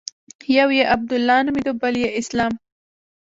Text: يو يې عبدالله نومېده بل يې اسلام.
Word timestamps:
يو 0.57 0.69
يې 0.77 0.83
عبدالله 0.93 1.37
نومېده 1.45 1.73
بل 1.81 1.95
يې 2.03 2.09
اسلام. 2.21 2.53